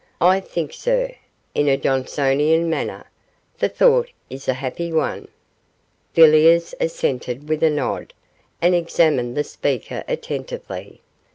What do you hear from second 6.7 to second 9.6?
assented with a nod, and examined the